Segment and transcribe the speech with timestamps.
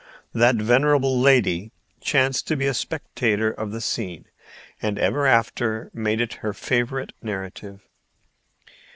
[0.33, 4.25] That venerable lady chanced to be a spectator of the scene,
[4.81, 7.81] and ever after made it her favorite narrative.